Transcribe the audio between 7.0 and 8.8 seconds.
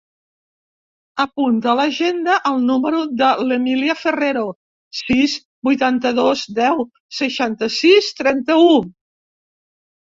seixanta-sis, trenta-u.